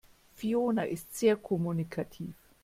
[0.35, 2.33] Fiona ist sehr kommunikativ.